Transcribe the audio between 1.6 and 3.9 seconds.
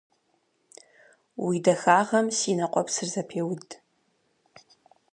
дахагъэм си нэ къуэпсыр зэпеуд.